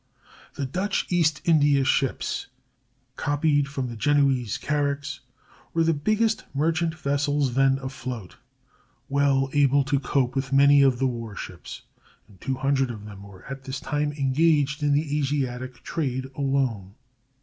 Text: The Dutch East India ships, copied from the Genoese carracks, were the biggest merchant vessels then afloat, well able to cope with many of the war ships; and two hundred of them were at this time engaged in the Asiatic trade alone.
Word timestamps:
The 0.55 0.65
Dutch 0.65 1.05
East 1.11 1.41
India 1.45 1.83
ships, 1.83 2.47
copied 3.17 3.67
from 3.67 3.87
the 3.87 3.95
Genoese 3.95 4.57
carracks, 4.57 5.19
were 5.75 5.83
the 5.83 5.93
biggest 5.93 6.43
merchant 6.55 6.95
vessels 6.95 7.53
then 7.53 7.77
afloat, 7.77 8.37
well 9.09 9.51
able 9.53 9.83
to 9.83 9.99
cope 9.99 10.35
with 10.35 10.51
many 10.51 10.81
of 10.81 10.97
the 10.97 11.05
war 11.05 11.35
ships; 11.35 11.83
and 12.27 12.41
two 12.41 12.55
hundred 12.55 12.89
of 12.89 13.05
them 13.05 13.21
were 13.21 13.45
at 13.45 13.65
this 13.65 13.79
time 13.79 14.11
engaged 14.13 14.81
in 14.81 14.93
the 14.93 15.19
Asiatic 15.19 15.83
trade 15.83 16.31
alone. 16.35 16.95